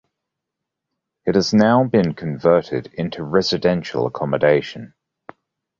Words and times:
It 1.27 1.35
has 1.35 1.53
now 1.53 1.83
been 1.83 2.15
converted 2.15 2.91
into 2.95 3.21
residential 3.23 4.07
accommodation. 4.07 4.95